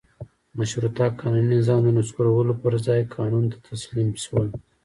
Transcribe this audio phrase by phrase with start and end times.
[0.59, 4.47] مشروطه قانوني نظام د نسکورولو پر ځای قانون ته تسلیم شول.